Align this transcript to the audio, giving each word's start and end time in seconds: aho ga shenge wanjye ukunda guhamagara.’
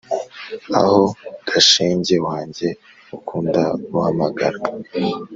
aho 0.77 0.97
ga 1.47 1.59
shenge 1.69 2.15
wanjye 2.27 2.67
ukunda 3.15 3.61
guhamagara.’ 3.89 4.57